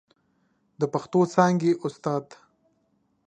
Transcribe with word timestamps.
د 0.79 0.81
پښتو 0.93 1.19
څانګې 1.33 1.71
استاد 1.85 2.25